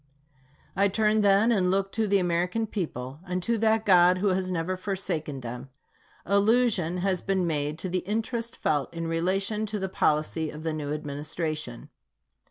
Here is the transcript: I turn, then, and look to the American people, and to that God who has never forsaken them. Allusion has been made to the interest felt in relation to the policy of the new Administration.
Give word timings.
I 0.75 0.87
turn, 0.87 1.21
then, 1.21 1.51
and 1.51 1.69
look 1.69 1.91
to 1.91 2.07
the 2.07 2.17
American 2.17 2.65
people, 2.65 3.19
and 3.27 3.43
to 3.43 3.55
that 3.59 3.85
God 3.85 4.17
who 4.17 4.29
has 4.29 4.49
never 4.49 4.75
forsaken 4.75 5.41
them. 5.41 5.69
Allusion 6.25 6.97
has 7.05 7.21
been 7.21 7.45
made 7.45 7.77
to 7.77 7.87
the 7.87 7.99
interest 7.99 8.55
felt 8.57 8.91
in 8.95 9.07
relation 9.07 9.67
to 9.67 9.77
the 9.77 9.89
policy 9.89 10.49
of 10.49 10.63
the 10.63 10.73
new 10.73 10.91
Administration. 10.91 11.91